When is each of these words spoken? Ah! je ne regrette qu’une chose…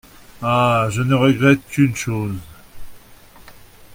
Ah! 0.41 0.87
je 0.89 1.03
ne 1.03 1.13
regrette 1.13 1.63
qu’une 1.67 1.95
chose… 1.95 2.33